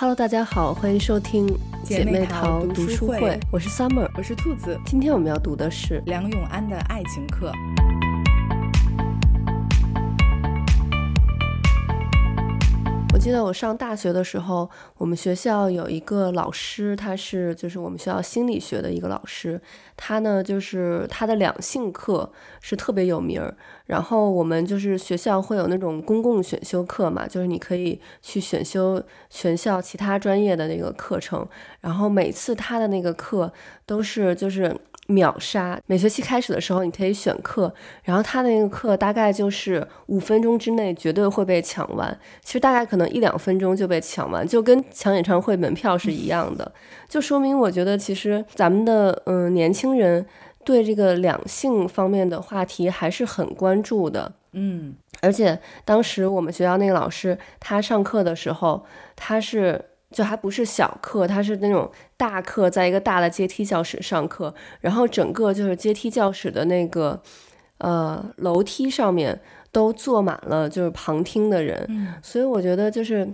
[0.00, 1.46] Hello，大家好，欢迎收听
[1.84, 4.80] 姐妹淘读书会，书会我是 Summer，我是兔子。
[4.86, 7.52] 今天我们要读的是梁永安的爱情课。
[13.20, 19.60] 记得我上大学的时候，我们学校有一个老师，他是就是我们学校心理学的一个老师，
[19.94, 22.32] 他呢就是他的两性课
[22.62, 23.54] 是特别有名儿。
[23.84, 31.46] 然后我们就是学校会有那种公共选修课嘛，就是你可以去选修全校其他专业的那个课程。
[31.82, 33.52] 然后每次他的那个课
[33.84, 34.74] 都是就是。
[35.10, 35.78] 秒杀！
[35.86, 37.72] 每学期开始的时候，你可以选课，
[38.04, 42.16] 然后他的那个课大概就是五分钟之内绝对会被抢完。
[42.42, 46.72] 其实大概可能一两分钟就被抢完，就跟抢演唱会门票是一样的。
[47.08, 50.24] 就说明我觉得其实咱们的嗯、呃、年轻人
[50.64, 54.32] 对这个两性方面的话题还是很关注的。
[54.52, 58.84] 嗯，而且当时我们学校那个老师他上课的时候，
[59.16, 59.84] 他是。
[60.10, 67.22] 就还不是小课，他是那种大课，在一个大的阶梯教室上课，然后整个就是阶梯教室的那个
[67.78, 69.40] 呃楼梯上面
[69.72, 73.24] 都坐满了就是旁听的人，嗯，所以我觉得就是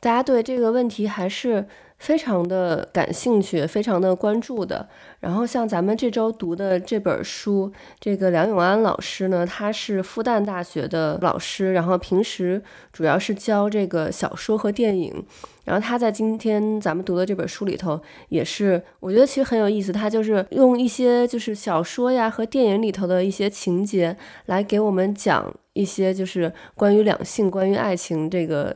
[0.00, 1.64] 大家对这个问题还是
[1.98, 4.88] 非常的感兴趣，非常的关注的。
[5.20, 15.24] 然后像咱们这周读的这本书，这个梁永安老师呢，他是复旦大学的老师，然后平时主要是教这个小说和电影。
[15.64, 19.90] 然后他在今天咱们读的这本书里头，也是我觉得其实很有意思。
[19.90, 28.72] 他就是用一些就是小说呀和电影里头的一些情节来给我们讲一些就是关于两性、关于爱情这个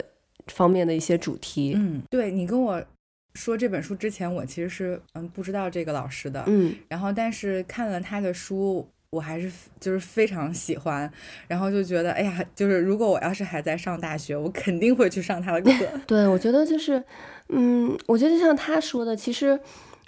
[0.48, 1.74] 方面的一些主题。
[1.76, 2.82] 嗯，对，你跟我
[3.34, 6.44] 说这本书之前，我其实是嗯不知道这个老师的。
[6.46, 8.88] 嗯，然后但是看了他的书。
[9.12, 9.50] 我还是
[9.80, 11.12] 就是非常喜欢，
[11.48, 15.84] 然后就觉得，哎呀，就是如果我要是还在上大学，我肯定会去上他的课。
[16.06, 17.02] 对，我觉得就是，
[17.48, 19.58] 嗯，我觉得就像他说的，其实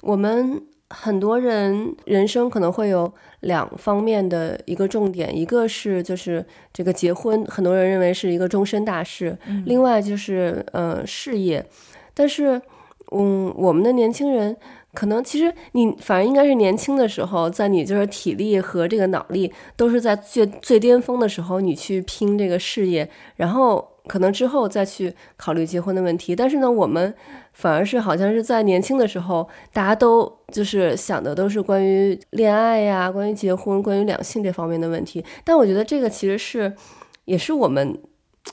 [0.03, 11.67] 我们很多人人生可能会有两方面的一个重点，一个是就是这个结婚，很多人认为是一个终身大事，嗯、另外就是呃事业，
[12.15, 12.63] 但是
[13.13, 14.57] 嗯，我们的年轻人。
[14.95, 26.37] 可能其实你反而应该是年轻的时候，在你就是体力和这个脑力都是在最最巅峰的时候，你去拼这个事业，然后可能之后再去考虑结婚的问题。
[26.37, 27.15] 但是呢，我们
[27.55, 35.25] 反而是好像是在年轻的时候，大家都就是想的都是关于恋爱呀、关于结婚、关于两性这方面的问题。
[35.43, 36.71] 但我觉得这个其实是
[37.25, 37.99] 也是我们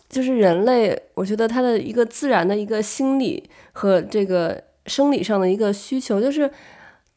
[0.08, 4.64] 就是人类，我觉得他的一个自然的一个心理和这个。
[4.86, 6.50] 生理上的一个需求，就是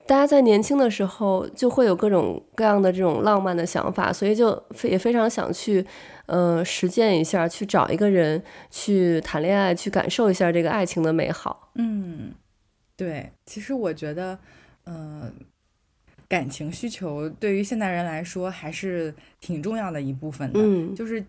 [0.07, 5.83] 大家在年轻的时候就会有各种各样的这种浪漫的想法，所以就也非常想去，
[6.27, 11.71] 呃，实践一下，去找一个人去谈恋爱，去感受一下这个爱情的美好。
[11.77, 12.35] 嗯，
[12.95, 14.39] 对，其实我觉得，
[14.85, 15.33] 嗯、呃，
[16.29, 20.61] 感情需求对于现代人来说还是挺重要的一部分的。
[20.61, 21.25] 嗯，就是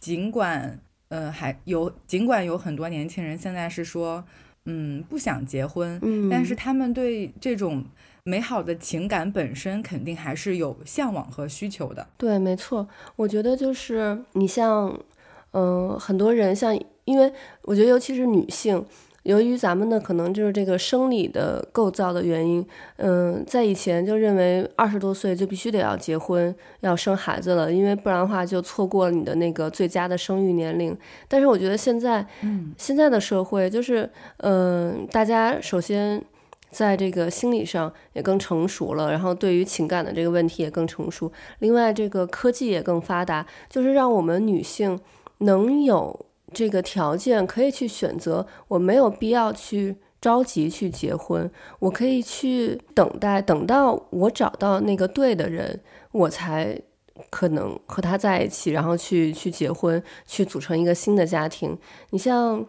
[0.00, 4.24] 尽管，呃，还有尽管有很多年轻人现在是说。
[4.70, 7.82] 嗯，不想结婚，嗯，但是他们对这种
[8.22, 12.06] 美好的情感本身肯定还是有向往和需求的。
[12.18, 12.86] 对，没错，
[13.16, 14.88] 我觉得就是你像，
[15.52, 17.32] 嗯、呃，很多人像，因为
[17.62, 18.84] 我觉得尤其是女性。
[19.28, 22.66] 由于咱们呢可能就是这个生理的构造的原因，
[22.96, 30.96] 嗯，在以前就认为二十多岁就必须得要结婚要生孩子了，因为不然的话就错过了你的那个最佳的生育年龄。
[31.28, 36.24] 但是我觉得现在，嗯，现在的社会就是，嗯，大家首先
[36.70, 41.30] 在这个心理上也更成熟了，然后对于情感的这个问题也更成熟。
[41.58, 44.98] 另外，这个科技也更发达，就是让我们女性
[45.40, 46.24] 能有。
[46.52, 55.80] 这个条件可以去选择，我没有必要去着急去结婚，我可以去等待，等到我找到那个对的人，
[56.12, 56.80] 我才
[57.30, 61.76] 可能和他在一起，然后去去结婚，去组成一个新的家庭。
[62.10, 62.64] 你像，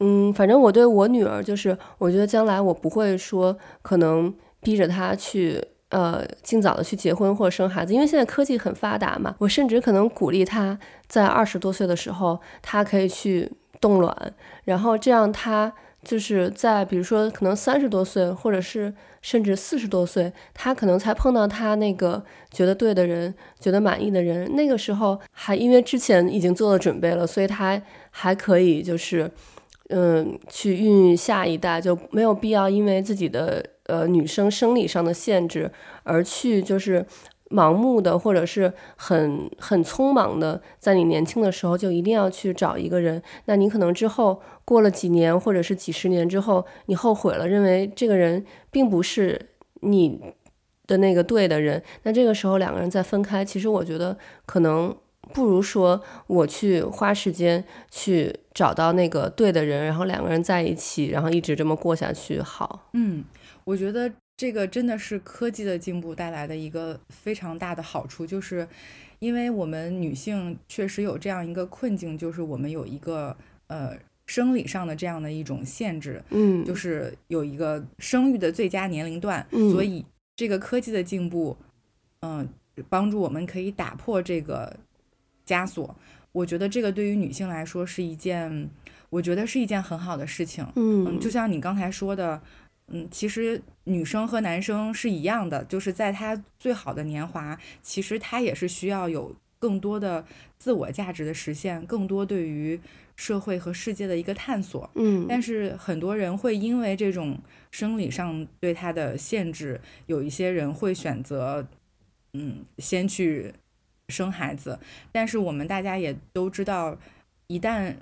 [0.00, 5.64] 嗯，反正我对我女儿就是，我觉得将来我不会说可能逼着她去。
[5.90, 9.34] 呃，尽早的去结婚或者生孩子，因为现在科技很发达嘛。
[9.38, 10.78] 我甚至可能鼓励他
[11.08, 13.50] 在二十多岁的时候，他可以去
[13.80, 14.32] 冻卵，
[14.64, 15.72] 然后这样他
[16.04, 24.54] 就是在比如说可能三十多岁，或者是甚至四十多岁，他可能才碰到他那个觉得对的人，觉得满意的人。
[24.54, 27.82] 那个时候还因为之前已经做了准备了，所以他
[28.12, 29.28] 还可以就是
[29.88, 33.64] 嗯去孕育下一代，就没有必要因为自己的。
[33.90, 35.70] 呃，女生生理上的限制，
[36.04, 37.04] 而去就是，
[37.50, 43.20] 盲目的，或者是很很匆忙的，在你年轻的时候就一定要去找一个人。
[43.46, 49.50] 那你可能之后过了几年，或者是几十年之后，你后悔了，认为这个人并不是
[49.80, 50.20] 你
[50.86, 51.82] 的那个对的人。
[52.04, 54.16] 那这个时候两个人再分开，其实我觉得
[54.46, 54.94] 可能
[55.32, 62.88] 不如说我去花时间去找到那个对的人，然后两个人在一起，然后一直这么过下去好。
[62.92, 63.24] 嗯，
[63.70, 64.12] 我觉得。
[64.40, 68.66] 这个真的是科技的进步带来的一个非常大的好处，就是
[69.18, 73.36] 因为我们女性确实有这样一个困境，就是我们有一个
[73.66, 73.94] 呃
[74.24, 80.02] 生理上的这样的一种限制，嗯，就是有一个生育的最佳年龄段，嗯，所以
[80.36, 81.54] 这个科技的进步，
[82.20, 84.74] 嗯，呃，帮助我们可以打破这个
[85.46, 85.94] 枷锁。
[86.32, 88.70] 我觉得这个对于女性来说是一件，
[89.10, 92.40] 我觉得是一件很好的事情，嗯，就像你刚才说的。
[92.92, 100.24] 嗯，其实女生和男生是一样的，就是在他最好的年华，其实他也是需要有更多的
[100.58, 102.80] 自我价值的实现，更多对于
[103.14, 104.90] 社会和世界的一个探索。
[104.96, 107.38] 嗯，但是很多人会因为这种
[107.70, 111.64] 生理上对他的限制，有一些人会选择，
[112.32, 113.52] 嗯，先去
[114.08, 114.80] 生孩子。
[115.12, 116.98] 但是我们大家也都知道，
[117.46, 117.94] 一旦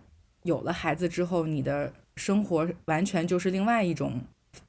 [0.44, 4.22] 有了孩子之后，你的生活完全就是另外一种。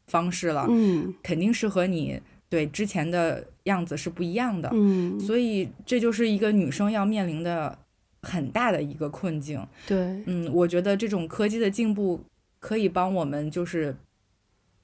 [0.08, 7.78] 方式了，嗯，肯定是和你对之前的样子是不一样的，嗯，所以这就是一个女生要面临的
[8.24, 9.64] 很大的一个困境。
[9.86, 12.20] 对，嗯，我觉得这种科技的进步
[12.60, 13.96] 可以帮我们就是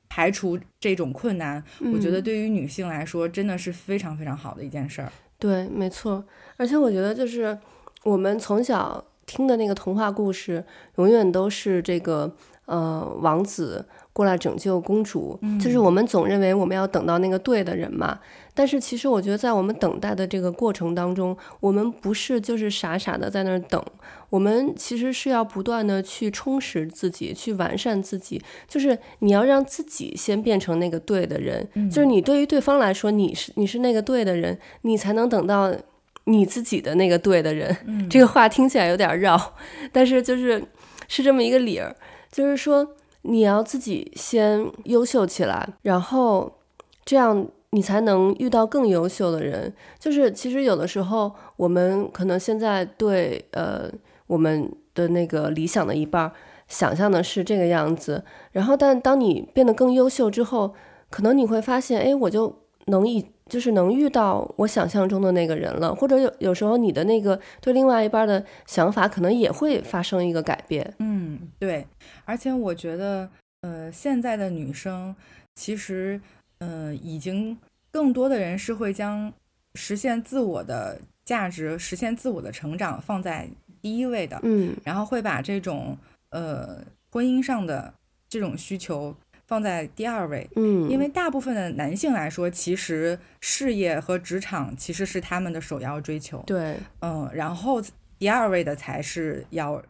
[0.07, 1.63] 排除这种困难。
[1.79, 5.11] 嗯，我觉得对于女性来说，真的是非常非常好的一件事儿。
[5.39, 6.23] 对，没错。
[6.57, 7.57] 而且我觉得就是
[8.03, 10.63] 我们从小听的那个童话故事，
[10.97, 13.85] 永远都是这个呃王子。
[14.15, 18.17] 过来拯救公主，就是我们总认为我们要等到那个对的人嘛。
[18.53, 23.83] 但是其实我觉得，在我们等待的这个过程当中，我们不是就是傻傻的在那儿等，
[24.29, 28.41] 我们其实是要不断的去充实自己，去完善自己。
[28.69, 35.75] 就是你要让自己先变成那个对的人，就是你对于对方来说，你是你是那个对的人，你才能等到
[36.23, 38.07] 你自己的那个对的人。
[38.09, 39.53] 这个话听起来有点绕，
[39.91, 40.63] 但是就是
[41.09, 41.93] 是这么一个理儿，
[42.31, 42.87] 就是说。
[43.27, 46.59] 你要自己先优秀起来，然后
[47.03, 49.73] 这样你才能遇到更优秀的人。
[49.99, 53.89] 就是其实有的时候，我们可能现在对呃
[54.27, 56.31] 我们的那个理想的一半
[56.67, 60.73] 想象的是这个样子，然后但当你变得更优秀之后，
[61.09, 62.55] 可能你会发现，哎，我就
[62.85, 63.27] 能以。
[63.51, 70.95] 就是能遇到我想象中的那个人了，或者有有时候你的那个对另外一半的想法，可能也会发生一个改变。
[70.97, 71.85] 嗯，对。
[72.25, 73.29] 而且我觉得，
[73.61, 75.15] 呃，现在的女生
[75.53, 76.19] 其实，
[76.57, 77.55] 呃，已经
[77.91, 79.31] 更多的人是会将
[79.75, 83.47] 实现自我的价值、实现自我的成长放在
[83.79, 84.39] 第一位的。
[84.41, 85.95] 嗯，然后会把这种
[86.31, 87.93] 呃婚姻上的
[88.27, 89.15] 这种需求。
[89.47, 97.79] 放在第二位，嗯，因为大部分的男性来说，其实事业和职场其实是他们的首要追求，对，嗯，然后
[98.17, 99.83] 第二位的才是要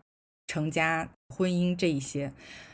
[0.47, 2.29] 成家、婚姻这一些，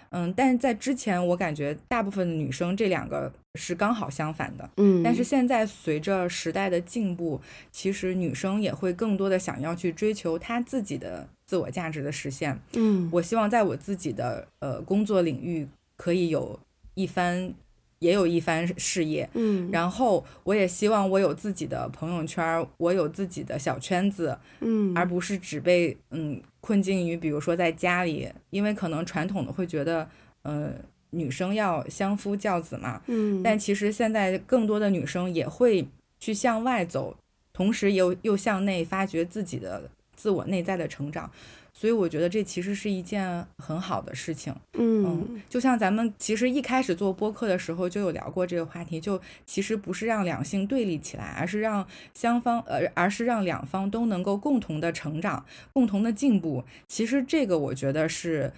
[0.10, 7.40] 嗯，但是在之前，我感觉大部分的女生这两个是刚好相反的，嗯，但是现在随着时代的进步，
[7.72, 16.60] 其实女生也会更多的想要去追求她自己的自我价值的实现，嗯，我希望在我自己的呃工作领域可以有。
[16.94, 17.54] 一番，
[18.00, 30.10] 也有一番事业，嗯，然后我也希望我有自己的朋友圈，我有自己的小圈子，嗯，而不是只被嗯困境于，比如说在家里，因为可能传统的会觉得，
[30.42, 30.74] 呃，
[31.12, 35.88] 女生要相夫教子嘛，嗯，但其实现在更多的女生也会
[36.20, 37.16] 去向外走，
[37.54, 39.90] 同时又又向内发掘自己的
[40.22, 41.32] 自我内在的成长。
[41.74, 56.64] 所以我觉得这其实是一件很好的事情，嗯，嗯，就像咱们其实一开始做播客的时候就有聊过这个话题，就其实不是让两性对立起来，而是让双方，呃，而是让两方都能够共同的成长，共同的进步。
[56.88, 58.52] 其实这个我觉得是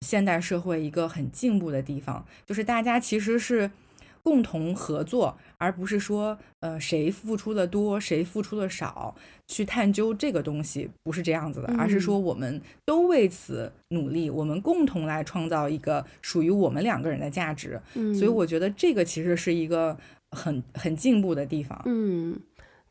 [0.00, 3.70] 现代社会一个很进步的地方，就是大家其实是。
[4.26, 9.14] 共同合作，而不是说，呃，谁付出的多，谁付出的少，
[9.46, 17.80] 去探究这个东西，不是这样子的，而是说我们都为此努力，我们共同来创造一个属于我们两个人的价值。
[17.94, 19.96] 嗯，所以我觉得这个其实是一个
[20.32, 21.80] 很很进步的地方。
[21.84, 22.36] 嗯，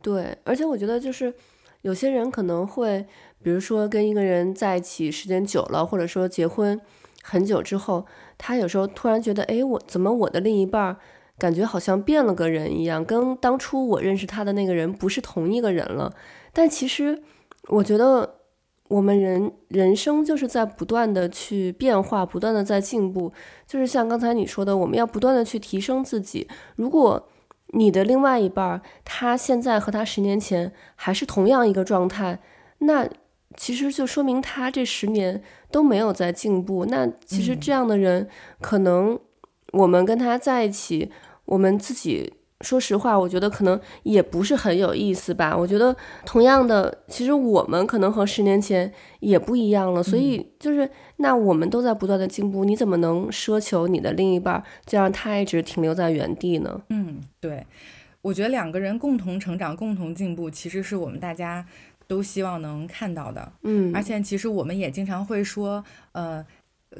[0.02, 1.34] 对，而且我觉得就是
[1.82, 3.06] 有些人可能会，
[3.44, 6.80] 比如说跟一个人在一起时间久了，或者说结婚
[7.22, 8.06] 很久之后，
[8.38, 10.98] 他有时候突然觉得，哎，我怎么我的另一半儿
[11.38, 16.14] 感觉好像变了个人一样，跟当初我认识他的那个人不是同一个人了。
[16.54, 17.22] 但其实，
[17.68, 18.36] 我觉得
[18.88, 23.34] 我们人人生就是在不断的去变化，不断的在进步。
[23.68, 26.48] 就是像刚才你说的，我们要不断的去提升自己。
[26.76, 27.28] 如果
[27.70, 32.40] 你的另外一半儿，他现在和他十年前还是同样一个状态，
[32.78, 33.10] 那
[33.58, 36.86] 其实就说明他这十年都没有在进步。
[36.86, 38.30] 那其实这样的人，
[38.62, 39.20] 可能
[39.76, 41.12] 我们跟他在一起。
[41.46, 45.56] 我们自己说实话，我觉得可能也不是很有意思吧。
[45.56, 50.02] 我觉得同样的，其实我们可能和十年前也不一样了。
[50.02, 56.82] 所以就是，那我们都在不断的进步，你怎么能奢求你的另一半就让他一直停留在原地呢？
[56.90, 57.64] 嗯，对，
[58.24, 61.64] 我觉得两个人共同成长、共同进步，其实是我们大家
[62.08, 63.54] 都希望能看到的。
[63.62, 66.44] 嗯，而且其实我们也经常会说，呃，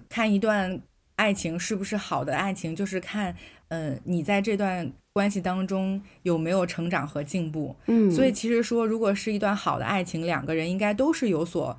[0.08, 0.80] 看一段
[1.16, 3.36] 爱情是不是好的爱情，就是看。
[3.70, 7.76] 嗯，你在这段关系当中有没有成长和进步？
[7.88, 11.76] 嗯，所以其实说，如果是一段好的爱情，两个人应该都是有所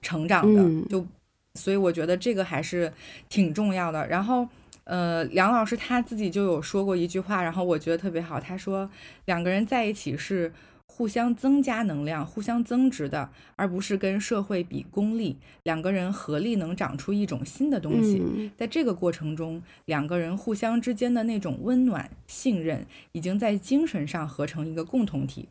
[0.00, 0.62] 成长的。
[0.62, 1.06] 嗯，就
[1.54, 2.92] 所以我觉得这个还是
[3.28, 4.06] 挺重要的。
[4.08, 4.48] 然后，
[4.84, 8.40] 呃，梁老师他自己就有说过一句话，然后我觉得特别好。
[8.40, 8.90] 他说，
[9.26, 10.52] 两个人在一起是。
[10.88, 15.36] 互相增加能量，互相增值的，而不是跟社会比功利。
[15.62, 18.20] 两个人合力能长出一种新的东西。
[18.20, 25.48] 嗯，在这个过程中，两个人互相之间的那种温暖、信任，已经在精神上合成一个共同体。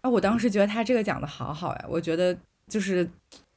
[0.00, 3.08] 啊，我当时觉得他这个讲的好好呀，我觉得就是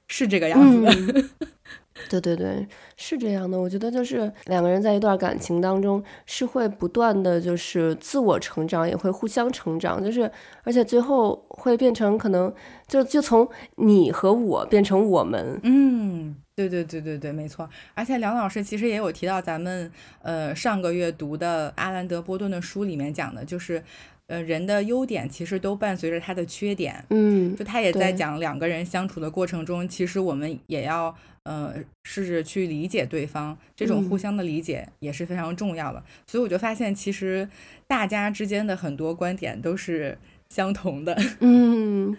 [0.08, 0.94] 是这个样子的。
[0.94, 1.30] 嗯
[2.10, 2.68] 对对对，
[2.98, 3.60] 是这样的。
[3.60, 10.30] 我觉得就是两个人在一段感情当中是会不断的就是自我成长，也会互相成长，就是
[10.64, 12.54] 而且最后会变成可能
[12.88, 15.60] 就就从你和我变成我们。
[15.64, 17.70] 嗯，对对对对对，没错。
[17.94, 19.92] 而且梁老师其实也有提到咱们
[20.22, 23.84] 呃上个月读的阿兰德波顿的书里面讲的，就是。
[24.32, 36.00] 呃，人的优点其实都伴随着他的缺点，嗯，就他也在讲两个人相处的过程中，其实我们也要呃试着去理解对方，这种互相的理解也是非常重要的。
[36.00, 37.46] 嗯，所以我就发现，其实
[37.88, 41.14] 大家之间的很多观点都是相同的。
[41.42, 42.16] 嗯，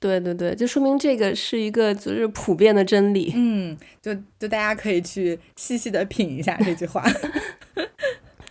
[0.00, 3.32] 对对对，就说明这个是一个就是普遍的真理。
[3.36, 7.04] 嗯，就就大家可以去细细的品一下这句话。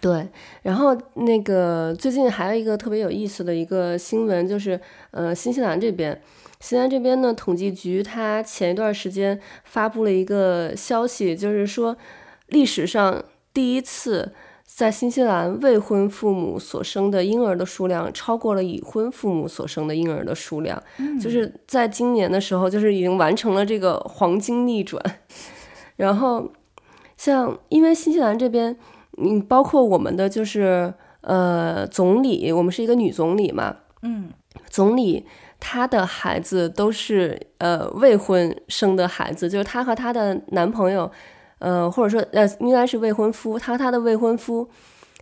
[0.02, 0.28] 对，
[0.64, 4.82] 然后那个最近还有一个特别有意思的一个新闻，就是
[5.12, 6.20] 呃，新西兰这边，
[6.60, 11.96] 新西兰这边呢，统计局它前一段时间发布了一个消息，就是说
[12.48, 14.34] 历史上第一次
[14.66, 25.00] 在新西兰未婚父母所生的婴儿的数量超过了已婚父母所生的婴儿的数量，嗯，就是在今年的时候，就是已经完成了这个黄金逆转。
[25.96, 26.52] 然后
[27.16, 28.76] 像因为新西兰这边。
[29.22, 34.30] 嗯，包括我们的就是呃总理，我们是一个女总理嘛，嗯，
[34.70, 35.26] 总理
[35.60, 41.12] 她的孩子都是呃未婚生的孩子，就是她和她的男朋友，
[41.60, 44.68] 呃或者说呃应该是未婚夫，她和她的未婚夫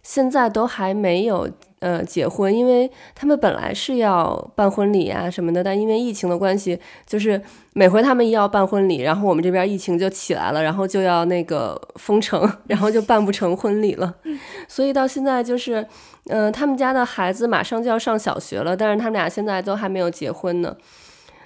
[0.02, 1.50] 现在都还没有。
[1.80, 7.42] 呃，结婚，因为他们本来是要办婚礼啊什么的，但因为疫情的关系，就是
[7.74, 14.14] 每回他们一要办婚礼，然后我们这边疫情就起来了，然后就要那个封城， 然后就办不成婚礼了。
[14.68, 15.86] 所以到现在就是，
[16.26, 20.76] 呃，他们家的孩子马上就要上小学了，但是他们俩现在都还没有结婚呢。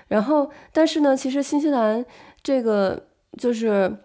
[0.08, 2.06] 然后，但是呢，其实新西兰
[2.42, 3.04] 这个
[3.38, 3.96] 就是。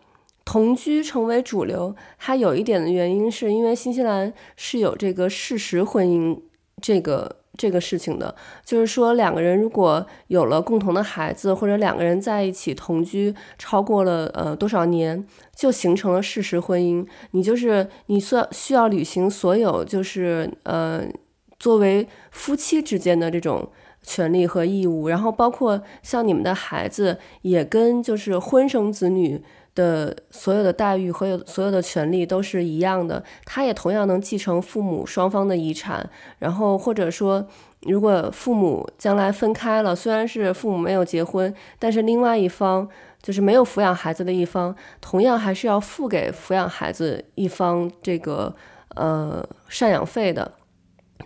[0.49, 6.41] 同居成为主流，它有一点的原因是因为新西兰是有这个事实婚姻
[6.81, 15.23] 这个这个事情的，就是说两个人如果有了共同的孩子，或者两个人在一起同居超过了呃多少年，
[15.55, 17.07] 就形成了事实婚姻。
[17.33, 21.05] 你就是你需要需要履行所有就是呃
[21.59, 23.71] 作为夫妻之间的这种
[24.03, 29.43] 权利和义务，然后包括像你们的孩子也跟就是婚生子女。
[29.79, 36.11] 的所有的待遇和有所有的权利都是一样的，他也同样能继承父母双方的遗产。
[36.41, 37.47] 然后或者说，
[37.83, 42.89] 如果父母将来分开了，虽然是父母没有结婚，但是另外一方
[43.23, 48.53] 就是没有抚养孩子的一方，同样还是要付给抚养孩子一方这个
[48.97, 50.58] 呃赡养费的。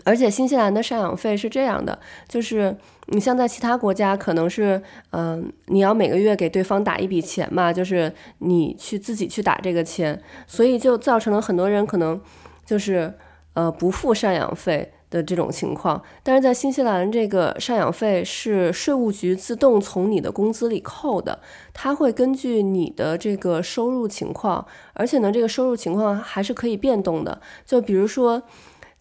[0.04, 2.74] 而且新西兰的赡养费是这样的，就是
[3.08, 12.18] 你像在其他国家，可能是，嗯、你要每个月给对方打一笔钱嘛，就是你去自己去打这个钱，所以就造成了很多人可能
[12.64, 13.12] 就是，
[13.52, 16.02] 呃，不付赡养费的这种情况。
[16.22, 21.38] 但是在新西兰，这个赡养费是税务局自动从你的工资里扣的，
[21.74, 28.42] 它会根据你的这个收入情况，而且呢，这个收入情况还是可以变动的，就比如说。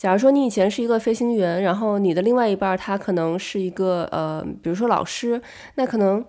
[0.01, 5.39] 假如说你以前是一个飞行员，然后你的另外一半他可能是一个呃，比如说老师，
[5.75, 6.25] 那可能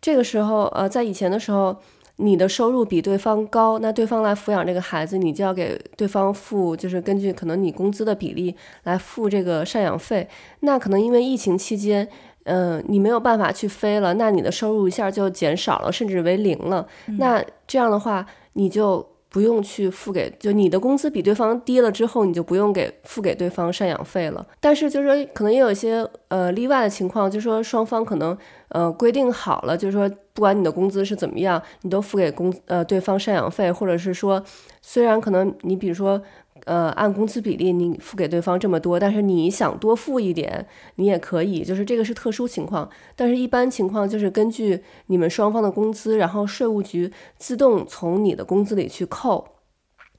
[0.00, 1.76] 这个时候呃，在以前的时候，
[2.16, 10.28] 你的收入比对方高，那对方来抚养这个孩子，你就要给对方付，就是根据可能你工资的比例来付这个赡养费。
[10.62, 12.08] 那可能因为疫情期间，
[12.46, 16.84] 嗯、呃，你没有办法去飞了，那你的收入一下就减少了，甚至为零了。
[17.06, 19.13] 嗯、那这样的话，你就。
[19.34, 24.46] 不用去付给，就你的工资比对方低了之后，你就不用给付给对方赡养费了。
[24.60, 28.38] 但是就是说，可能也有一些呃例外的情况，就是说双方可能
[28.68, 34.40] 呃规定好了，就是说不管你的工资是怎么样，你都付给工呃对方赡养费，或者是说
[34.80, 36.22] 虽然可能你比如说。
[36.64, 40.66] 呃，按工资比例你付给对方这么多，但是你想多付一点，
[40.96, 42.88] 你也可以，就是这个是特殊情况。
[43.14, 49.46] 但是一般情况就是根据你们双方的工资，然后税务局自动从你的工资里去扣，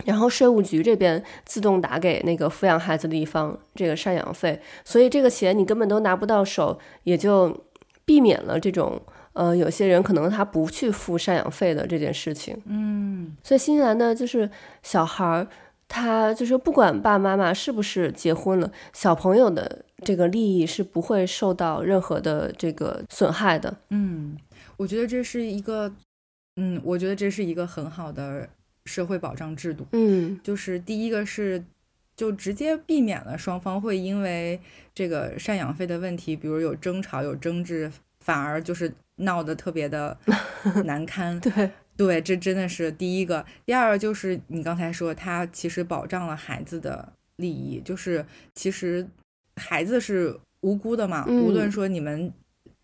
[0.06, 7.66] 然后税务局这边自动打给那个抚养孩子的一方这个赡养费，所以这个钱你根本都拿不到手，也就
[8.06, 9.02] 避免了这种
[9.34, 12.62] 呃有些人可能他不去付赡养费的这件事情。
[12.66, 14.48] 嗯，所以新西兰呢，就是
[14.84, 15.48] 小孩。
[15.88, 23.76] 他就是不管爸爸妈妈是不是结婚了，小朋友的这个利益是不会受到任何的这个损害的。
[23.90, 24.38] 嗯，
[24.78, 25.94] 我觉得这是一个，
[26.56, 28.50] 嗯，我觉得这是一个很好的
[28.86, 29.86] 社会保障制度。
[29.92, 31.64] 嗯，就是第一个是，
[32.16, 34.60] 就直接避免了双方会因为
[34.94, 40.18] 这个赡养费的问题，比如有争吵、有争执，反而就是闹得特别的
[40.84, 41.40] 难堪。
[41.40, 41.70] 对。
[41.98, 43.46] 对，这真的是第一个。
[43.66, 49.08] 第二个就是你刚才说，他其实保障了孩子的利益，就是其实
[49.56, 52.34] 孩子是无辜的嘛，无论说你们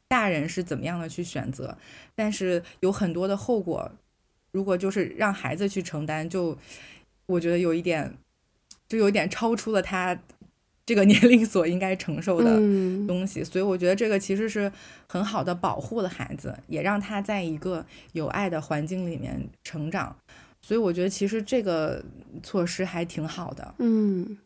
[0.07, 1.77] 大人是怎么样的去选择，
[2.15, 3.91] 但是有很多的后果，
[4.51, 6.57] 如果就是让孩子去承担，就
[7.25, 8.13] 我觉得有一点，
[8.87, 10.17] 就有一点超出了他。
[10.91, 12.57] 这个 年龄所应该承受的
[13.07, 14.69] 东西，嗯，所以我觉得这个其实是
[15.07, 20.13] 很好的保护了孩子，也让他在一个有爱的环境里面成长。
[20.61, 22.03] 所以我觉得其实这个
[22.43, 23.73] 措施还挺好的。
[23.77, 24.37] 嗯，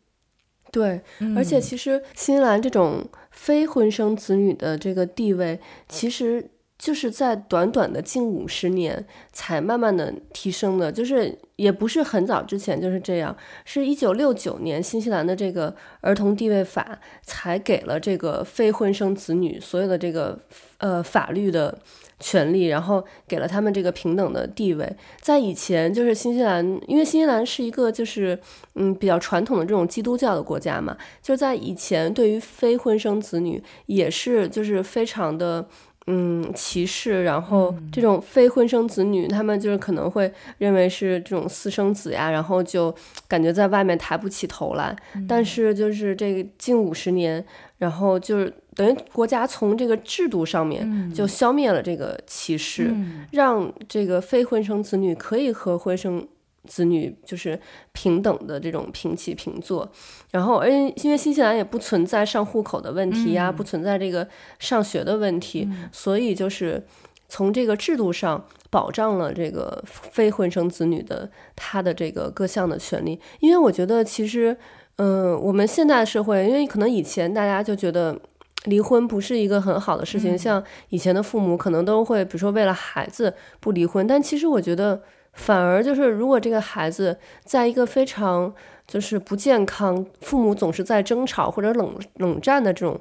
[0.70, 1.00] 对，
[1.34, 6.48] 而且其实新西兰这种非婚生子女的这个地位，其实。
[6.78, 13.34] 就是在短短的近五十年才慢慢的提升的，就是也不是很早之前就是这样，
[13.64, 20.38] 是一九六九年新西兰的这个儿童地位法才给了这个非婚生子女所有的这个
[20.76, 21.78] 呃法律的
[22.20, 24.94] 权利，然后给了他们这个平等的地位。
[25.22, 28.38] 在以前就是新西兰，因为新西兰是一个就是
[28.74, 35.66] 嗯比较传统的这种基督教的国家嘛，就在以前对于非婚生子女也是就是非常的。
[36.08, 42.94] 嗯，歧视，然后这种非婚生子女，他们就是可能会认为是这种私生子呀，然后就
[43.26, 44.94] 感觉在外面抬不起头来。
[45.28, 47.44] 但是就是这个近五十年，
[47.78, 52.94] 然后就是等于国家从这个制度上面就消灭了这个歧视，
[53.32, 56.26] 让这个非婚生子女可以和婚生。
[56.66, 57.58] 子女就是
[57.92, 59.88] 平等的这种平起平坐，
[60.32, 64.26] 然后而且因为新西兰也不存在上户口的问题呀，不存在这个
[64.58, 66.84] 上学的问题，所以就是
[67.28, 73.18] 从这个制度上保障了这个非婚生子女的他的这个各项的权利。
[73.40, 74.56] 因为我觉得其实，
[74.96, 78.18] 嗯，我们现在的社会，因为可能以前大家就觉得
[78.64, 85.02] 离婚不是一个很好的事情，像以前的父母可能都会比如说为了孩子不离婚，但其实我觉得。
[85.36, 88.52] 反而就是，如果这个孩子在一个非常
[88.88, 92.98] 就是不健康、父母总是在争吵或者冷冷战的这种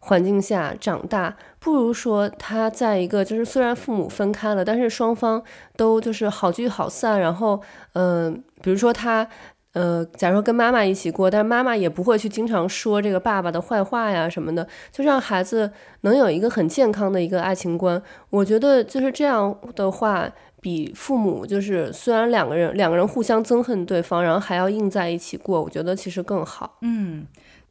[0.00, 5.40] 环境下长大，不如说他在一个就是虽然父母分开了，但是双方
[5.76, 7.20] 都就是好聚好散。
[7.20, 9.26] 然后，嗯、比如说他，
[9.72, 15.70] 呃，假如说跟妈妈一起过，但是妈妈也不会去经常说这个爸爸的坏话呀什么的，就让孩子
[16.00, 18.02] 能有一个很健康的一个爱情观。
[18.30, 20.28] 我觉得就是这样的话。
[20.66, 26.78] 比父母就是虽然两个人两个人互相憎恨对方，然后还要硬在一起过，我觉得其实更好。
[26.82, 27.24] 嗯，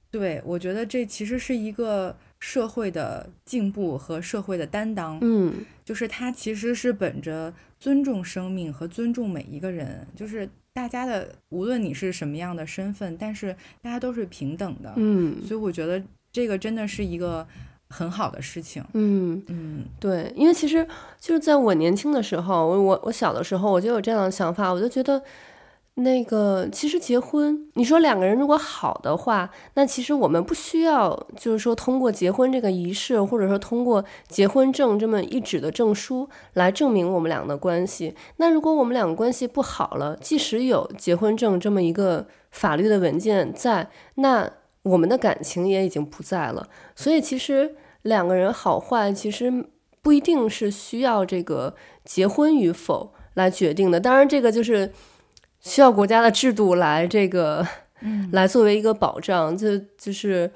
[0.10, 5.18] 对，我觉得这其实是一个社会的进步和社会的担当。
[5.20, 14.94] 嗯，就是他其实是本着尊重生命和尊重每一个人，就是大家的无论你是什么样的身份，但是大家都是平等的。
[14.96, 17.46] 嗯，所以我觉得这个真的是一个。
[17.96, 20.86] 很好的事情，嗯嗯，对，因为其实
[21.18, 25.22] 就是在我年轻的时候，我我我小的时候，我就有这样的想法，我就觉得
[25.96, 38.14] 那个，其实结婚，你说两个人如果好的话，那其实我们不需要，就是说通过结婚这个仪式，或者说通过结婚证这么一纸的证书来证明我们俩的关系。
[38.36, 44.52] 那如果我们两个关系不好了，即使有结婚证这么一个法律的文件在，那
[44.84, 46.68] 我们的感情也已经不在了。
[46.94, 47.74] 所以其实
[48.06, 49.52] 两个人好坏，其实
[50.02, 54.00] 不一定是需要这个结婚与否来决定的。
[54.00, 54.92] 当然，这个就是。
[55.62, 57.68] 需要国家的制度来这个，
[58.02, 60.52] 嗯，来作为一个保障，就就是，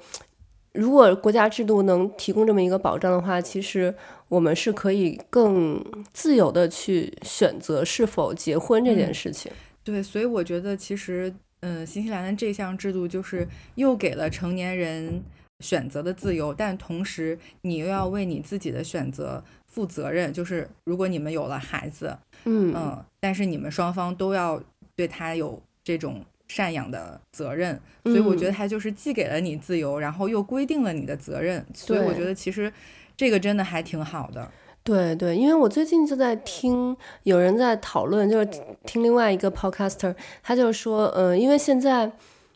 [0.72, 3.92] 如果国家制度能提供这么一个保障的话，其实
[4.28, 9.50] 我们是可以更自由的去选择是否结婚这件事情。
[9.50, 15.20] 嗯，对，所以我觉得其实，嗯，新西兰的这项制度就是又给了成年人
[15.60, 20.32] 选择的自由，但同时你又要为你自己的选择负责任。
[20.32, 24.60] 就是如果你们有了孩子，嗯嗯，但是你们双方都要。
[24.96, 32.70] 对他有这种赡养的责任，所以我觉得他就是既给了你自由，嗯、然后又规定了你的责任，所以我觉得其实
[33.16, 34.46] 这个真的还挺好的。
[34.82, 38.44] 对对，因为我最近就在听有人在讨论，就是
[38.84, 42.12] 听另外一个 podcaster，他就说，嗯、呃，因为现在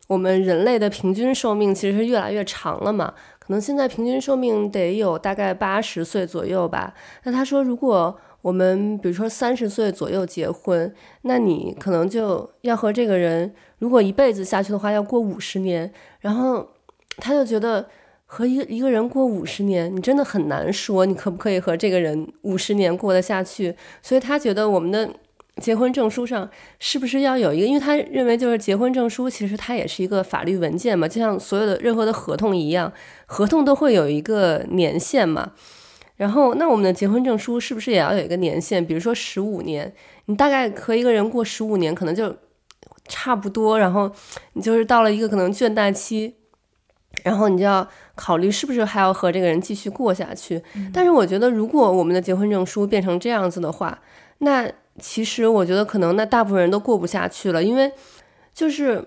[0.08, 6.94] 我们人类的平均寿命其实是越来越长了嘛，可能现在平均寿命得有大概八十岁左右吧。
[7.22, 15.90] 那他说，如果我们比如说三十岁左右结婚，那你可能就要和这个人，如果一辈子下去的话，要过五十年。
[16.20, 16.68] 然后
[17.16, 17.88] 他就觉得
[18.26, 23.74] 和一个一个人过五十年，你真的很难说你可不可以和这个人五十年过得下去。
[24.02, 25.08] 所以他觉得我们的
[25.60, 27.66] 结婚证书上是不是要有一个？
[27.66, 32.92] 因为他认为就是结婚证书其实它也是一个法律文件嘛，就像所有的任何的合同一样，
[33.26, 35.52] 合同都会有一个年限嘛。
[36.16, 38.84] 然后，那我们的结婚证书是不是也要有一个年限？
[38.86, 39.92] 比如说十五年，
[40.26, 42.36] 你大概和一个人过十五年，可能就
[43.08, 43.78] 差不多。
[43.78, 44.08] 然后
[44.52, 46.36] 你就是到了一个可能倦怠期，
[47.24, 50.62] 然后你就要考虑是不是还要和这个人继续过下去。
[50.92, 54.00] 但是我觉得，如果我们的结婚证书变成这样子的话，
[54.38, 57.92] 那其实我觉得可能那大部分人都过不下去了，因为
[58.52, 59.04] 就是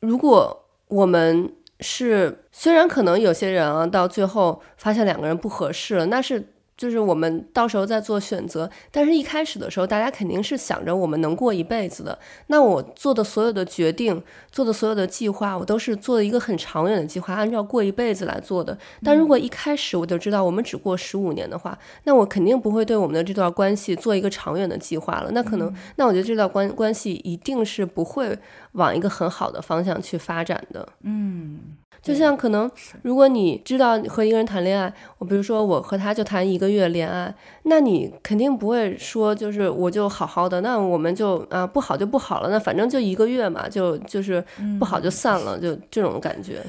[0.00, 1.52] 如果我们。
[1.78, 6.54] 是，虽然可能有些人啊，到最后发现两个人不合适了，那是。
[6.76, 12.18] 就是我们到时候再做选择，但是一开始的时候，大家肯定是想着我们能过一辈子的。
[12.48, 18.76] 那我做的所有的决定，做的所有的计划，我都是做了一个很长远的计划，按照过一辈子来做的。
[19.02, 25.30] 但如果一开始我就知道我们只过十五年的话，那我肯定不会对我们的这段关系做一个长远的计划了。
[25.32, 28.38] 那可能，那我觉得这段关关系一定是不会
[28.72, 30.86] 往一个很好的方向去发展的。
[31.02, 31.58] 嗯。
[32.06, 32.70] 就像可能，
[33.02, 44.44] 如果你知道和一个人谈恋爱，我比如说我和他就谈一个月恋爱，那你肯定不会说就是我就好好的，那我们就啊不好就不好了，那反正就一个月嘛，就就是
[44.78, 46.62] 不好就散了，嗯、就这种感觉。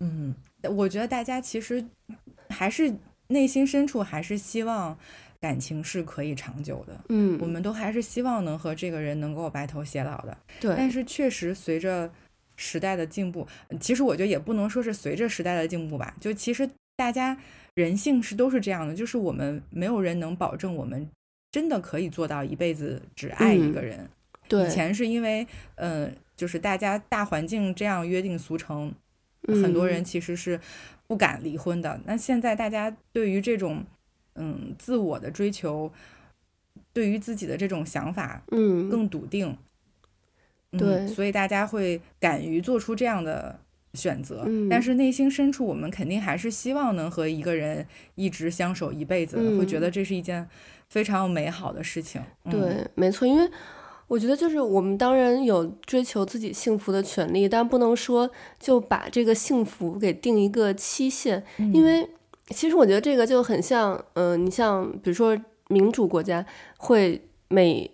[0.00, 0.34] 嗯，
[0.68, 1.82] 我觉得大家其实
[2.50, 2.92] 还是
[3.28, 4.94] 内心深处还是希望
[5.40, 6.92] 感情是可以长久的。
[7.08, 10.36] 嗯，我们都还是希望能和这个人能够白头偕老的。
[10.60, 12.10] 对，但是确实随着。
[12.56, 13.46] 时代的进步，
[13.80, 17.36] 其实我觉得也不能说是随着时代的进步吧，就其实大家
[17.74, 21.08] 人性是都是这样的，就是我们没有人能保证我们
[21.50, 23.98] 真的可以做到一辈子只爱一个人。
[23.98, 24.08] 嗯、
[24.48, 28.92] 对，以前是因为，嗯、呃，就是大家大环境这样约定俗成，
[29.46, 30.60] 很多人其实是
[31.06, 31.94] 不敢离婚的。
[31.94, 33.84] 嗯、那现在大家对于这种，
[34.34, 35.90] 嗯，自我的追求，
[36.92, 39.48] 对于自己的这种想法，嗯，更笃定。
[39.48, 39.58] 嗯
[40.78, 43.58] 对、嗯，所以大家会敢于做出这样的
[43.94, 50.48] 选择，嗯，但是内心深处，我们肯定还是希望能和一个人一直相守一辈子，嗯，会觉得这是一件
[50.88, 52.22] 非常美好的事情。
[52.50, 53.46] 对，嗯，没错，因为
[54.08, 62.08] 我觉得就是我们当然有追求自己幸福的权利，但不能说就把这个幸福给定一个期限，嗯，因为
[62.48, 66.46] 其实我觉得这个就很像，嗯，呃，你像比如说民主国家
[66.78, 67.90] 会每。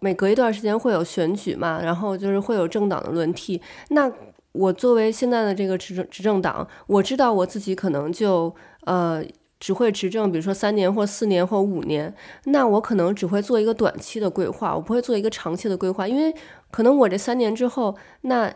[0.00, 3.60] 每隔一段时间会有选举嘛，然后就是会有政党的轮替。
[3.88, 4.10] 那
[4.52, 8.54] 我作为现在的这个执政执政党，我知道我自己可能就
[8.84, 9.24] 呃
[9.58, 12.14] 只会执政，比如说三年或四年或五年。
[12.44, 16.34] 那我可能只会做一个短期的规划，我不会做一个长期的规划，因为
[16.70, 18.52] 可能我这三年之后，那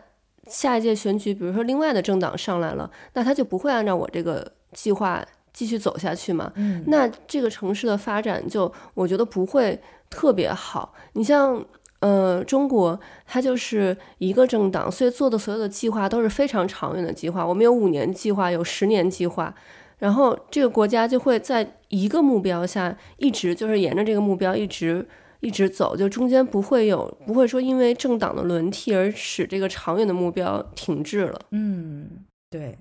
[0.47, 6.53] 下一届选举，比如说另外的政党上来了，那他就不会按照我这个计划继续走下去嘛。
[6.57, 9.81] 嗯，那这个城市的发展就我觉得不会。
[10.13, 11.65] 特别好，你像
[12.01, 17.47] 呃中国，它就是一个政党，所以做的所有的计划都是非常长远的计划。
[17.47, 19.55] 我们有五年计划，有十年计划，
[19.99, 25.07] 然后这个国家就会在一个目标下一直就是沿着这个目标一直
[25.39, 31.41] 一直走，就中间不会有不会说因为政党的轮替而使这个长远的目标停滞了。
[31.53, 32.77] 嗯，对，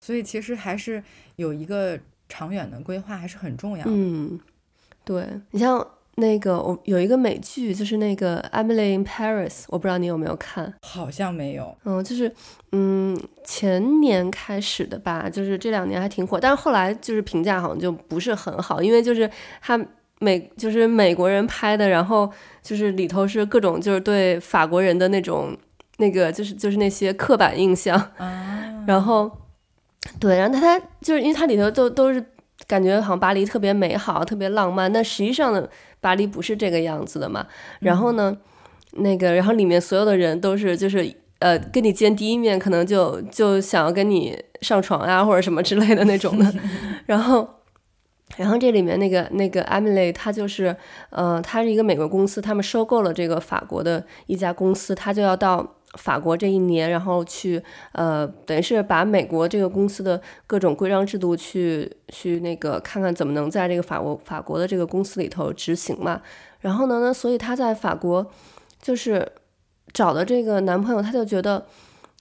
[0.00, 1.04] 所以其实还是
[1.36, 1.96] 有一个
[2.32, 3.84] 长远的规划还是很重要。
[3.86, 4.40] 嗯，
[5.04, 5.86] 对，你像。
[6.16, 10.70] 那个我有一个美剧，就是那个《Emily in Paris》，我不知道你有没有看？
[10.82, 11.74] 好像没有。
[11.84, 12.30] 嗯，就是
[12.72, 19.28] 嗯前年开始的吧，就是这两年还挺火，但是后来就是评价好像就不是很好，因为就是
[19.62, 19.82] 他
[20.18, 25.56] 美就是美国人拍的，然后就是里头是各种就是对法国人的那种
[25.96, 29.32] 那个就是就是那些刻板印象，啊、然后
[30.18, 32.24] 对，然后他他就是因为他里头都都是
[32.66, 35.68] 感觉好像巴黎特别美好，特别浪漫，但实际上呢。
[36.02, 37.46] 巴黎不是这个样子的嘛？
[37.78, 38.36] 然后呢，
[38.96, 46.52] 嗯、那个，然后里面所有的人都是就是呃，跟你见第一面，可能就就想要跟你上床呀，或者什么之类的那种的。
[47.06, 47.48] 然后，
[48.36, 50.74] 然后这里面那个那个 Emily，她就是
[51.10, 55.76] 呃，她是一个美国公司，他们收购了这个法国的一家公司，她就要到。
[55.94, 66.22] 法国这一年，然后去呃，等于是把美国这个公司的各种规章制度去去那个看看怎么能在这个法国法国的这个公司里头执行嘛。
[66.60, 68.26] 然后呢，那所以她在法国
[68.80, 69.30] 就是
[69.92, 71.66] 找的这个男朋友，他就觉得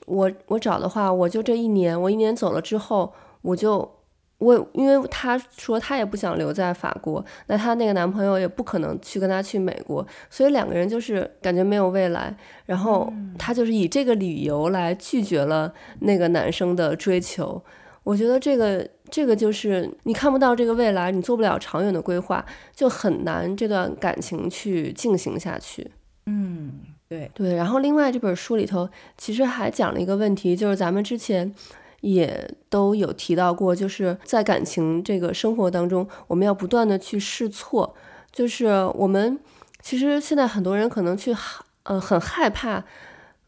[0.05, 4.00] 我我找的话，我就这一年，我一年走了之后，我就。
[4.41, 12.35] 我因为她说她也不想留在法国，那她那个男朋友也不可能去跟她去美国，所以两个人就是感觉没有未来。
[12.65, 17.63] 然后她就是以这个理由来拒绝了那个男生的追求。
[18.03, 22.43] 我觉得这个这个就是你看不到这个未来，你做不了长远的规划，
[22.75, 25.91] 就很难这段感情去进行下去。
[26.25, 27.55] 嗯，对对。
[27.55, 31.53] 然后另外这本书里头其实还讲了一个问题，就是咱们之前。
[32.01, 37.95] 也都有提到过，就是在感情这个生活当中，我们要不断的去试错。
[38.31, 39.39] 就是我们
[39.81, 41.35] 其实现在很多人可能去，
[41.83, 42.83] 呃，很害怕，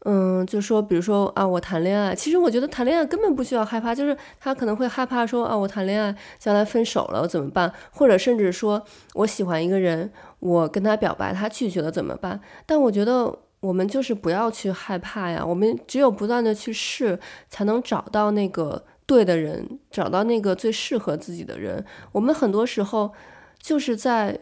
[0.04, 7.72] 嗯，就说比如说啊，我谈恋爱，其实我觉得谈恋爱根本不需要害怕，就是他可能会害怕说啊，我谈恋爱将来分手了我怎么办？
[7.90, 12.40] 或者甚至说我喜欢一个人，我跟他表白，他拒绝了怎么办？
[12.66, 13.38] 但我觉得。
[13.64, 21.82] 我们就是不要去害怕呀，我们只有不断的去试，才能找到那个对的人，找到那个最适合自己的人。
[22.12, 23.14] 我们很多时候
[23.58, 24.38] 就是在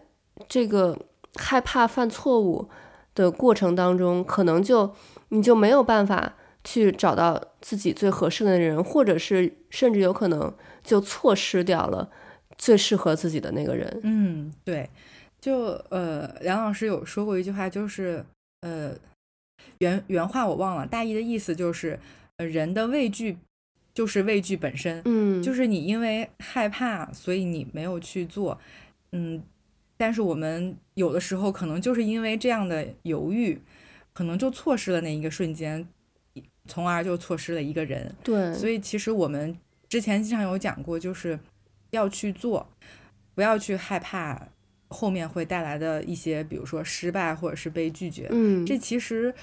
[0.48, 0.98] 这个
[1.37, 2.68] 害怕犯错误
[3.14, 4.92] 的过程当中，可能就
[5.28, 12.11] 你就没有办法去找到自己最合适的人，或者是甚至有可能就错失掉了
[12.58, 14.00] 最适合自己的那个人。
[14.02, 14.90] 嗯，对，
[15.40, 18.24] 就呃，梁老师有说过一句话，就是
[18.62, 18.92] 呃。
[19.79, 21.98] 原原话我忘了，大意的意思就是，
[22.37, 23.37] 呃，人的畏惧
[23.94, 28.59] 就是畏惧本身，嗯，就是你因为害怕，所以你没有去做，
[29.12, 29.42] 嗯，
[29.96, 33.61] 但是我们有的时候可能就是因为这样的犹豫，
[34.12, 35.87] 可能就错失了那一个瞬间，
[36.66, 41.38] 从而就错失了一个人，对，所以其实我们之前经常有讲过，就是
[41.90, 42.66] 要去做，
[43.35, 44.48] 不要去害怕
[44.92, 49.35] 后面会带来的一些，比如说失败或者是被拒绝，嗯，这其实。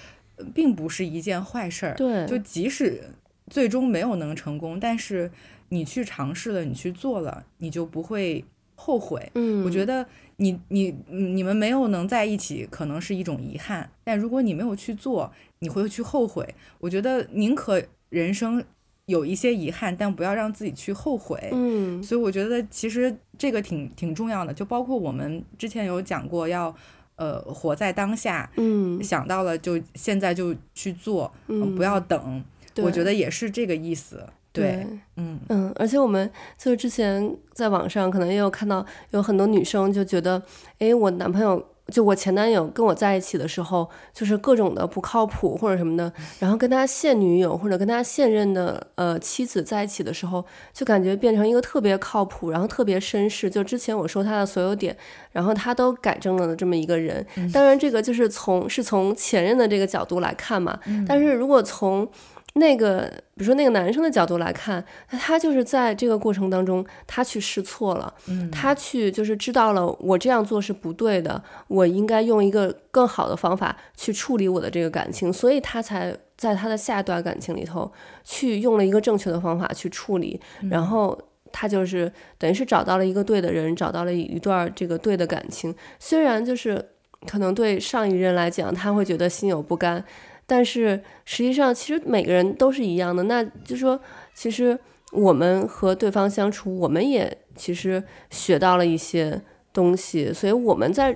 [0.56, 3.04] 并不是一件坏事儿，对，就即使
[3.48, 5.30] 最终没有能成功，但是
[5.68, 9.30] 你去尝试了，你去做了，你就不会后悔。
[9.36, 10.08] 嗯，我觉得
[10.38, 16.56] 你你你们没有能在一起，可能是一种遗憾，但如果你没有去做，你会去后悔。
[16.80, 18.64] 我觉得宁可人生
[19.10, 21.50] 有一些遗憾，但不要让自己去后悔。
[21.52, 26.74] 嗯，所以我觉得其实这个挺挺重要的，就包括我们之前有讲过要。
[27.22, 32.42] 呃，活在当下，嗯，想到了就现在就去做，嗯，不要等，
[32.78, 40.42] 我觉得也是这个意思，对，对，嗯嗯，而且我们就是之前在网上可能也有看到有很多女生就觉得，
[40.78, 41.62] 哎，我男朋友。
[41.90, 53.50] 就我前男友跟我在一起的时候，就是各种的不靠谱或者什么的，然后跟他现女友或者跟他现任的呃妻子在一起的时候，就感觉变成一个特别靠谱，然后特别绅士。
[53.50, 54.96] 就之前我说他的所有点，
[55.32, 57.26] 然后他都改正了的这么一个人。
[57.54, 60.80] 当然，这个就是从是从前任的这个角度来看嘛。
[61.08, 62.08] 但是如果从
[62.56, 63.02] 那个，
[63.36, 77.90] 比如说那个男生的角度来看，那他就是在这个过程当中，他去试错了，嗯，他去就是知道了我这样做是不对的，我应该用一个更好的方法去处理我的这个感情，所以他才在他的下一段感情里头
[78.24, 81.18] 去用了一个正确的方法去处理，然后
[81.52, 86.84] 他就是等于是找到了一个对的人，找到了一段这个对的感情，虽然就是
[87.28, 90.04] 可能对上一任来讲，他会觉得心有不甘。
[90.50, 93.22] 但是实际上，其实每个人都是一样的。
[93.24, 94.02] 那就是说，
[94.34, 94.78] 其实
[95.12, 99.40] 我们和对方相处，我们也其实学到了一些
[99.72, 100.34] 东西。
[100.34, 101.16] 所以我们在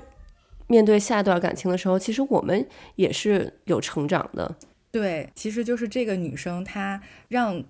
[0.67, 2.63] 面对下一段感情的时候，其实我们
[2.95, 4.55] 也是有成长的。
[4.91, 7.63] 对，其实就是这个女生她让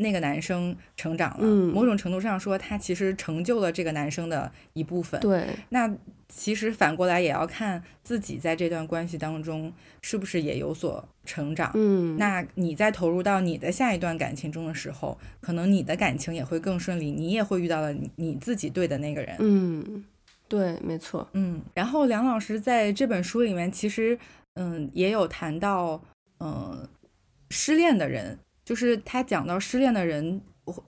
[0.00, 5.20] 那个男生成长了，嗯，某种程度上说，他其实成就了这个男生的一部分。
[5.20, 5.94] 对，那
[6.28, 11.70] 其实反过来也要看自己在这段关系当中是不是也有所成长。
[11.74, 19.36] 嗯，那你在投入到你的下一段感情中的时候，可能你的感情也会更顺利，你也会遇到了你你自己对的那个人。
[19.38, 20.04] 嗯，
[20.48, 21.28] 对，没错。
[21.34, 24.18] 嗯，然后梁老师在这本书里面其实
[24.54, 26.00] 嗯也有谈到
[26.38, 26.88] 嗯
[27.50, 28.38] 失恋的人。
[28.70, 30.40] 就是他讲到失恋的人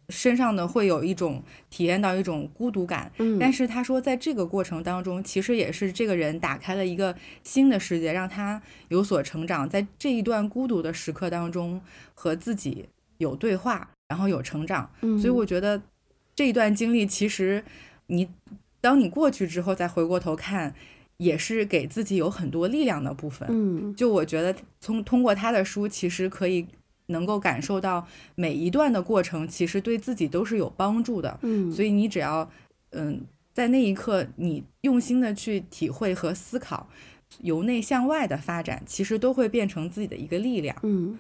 [0.09, 3.11] 身上呢，会有一种体验到一种孤独感。
[3.19, 9.69] 嗯，但是他说，在这个过程当中，其实也是这个人打开了一个新的世界，让他有所成长。
[9.69, 11.81] 在这一段孤独的时刻当中，
[12.15, 14.89] 和自己有对话，然后有成长。
[15.01, 15.83] 嗯，所以我觉得
[16.37, 17.65] 这一段经历，其实
[18.07, 18.29] 你
[18.81, 20.73] 当你过去之后再回过头看，
[21.17, 23.49] 也是给自己有很多力量的部分。
[23.51, 26.65] 嗯，就我觉得从通过他的书，其实可以。
[27.07, 31.39] 能够感受到每一段的过程，其实对自己都是有帮助的。
[31.43, 32.51] 嗯，所以你只要
[32.91, 33.21] 嗯，
[33.53, 36.89] 在那一刻你用心的去体会和思考，
[37.41, 40.77] 由内向外的发展，其实都会变成自己的一个力量。
[40.83, 41.19] 嗯，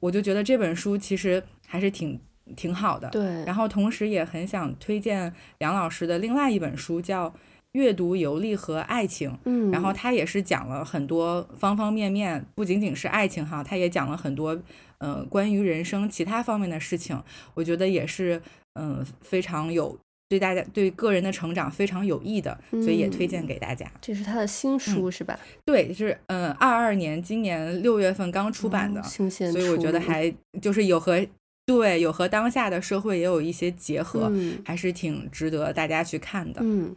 [0.00, 2.18] 我就觉得这本书其实还是挺
[2.56, 3.08] 挺好的。
[3.10, 7.34] 对，然后同时也很想推荐梁老师的另外一本书，叫。
[7.72, 14.60] 阅读、游历和爱情，嗯，然后他也是讲了很多方方面面，不仅仅是爱情哈，他也讲了很多，
[14.98, 17.22] 呃，关于人生其他方面的事情。
[17.54, 18.42] 我觉得也是，
[18.74, 19.96] 嗯、呃，非常有
[20.28, 23.86] 对大家对个人的成长非常有益的，所以也推荐给大家。
[23.86, 25.38] 嗯、这是他的新书、嗯、是吧？
[25.64, 31.24] 对，是嗯，二二年今年六月份刚出版的，嗯、新鲜，所以我觉得还就是有和
[31.66, 36.60] 对有和当下的社会也有一些结合，嗯、还是挺值得大家去看的。
[36.64, 36.96] 嗯。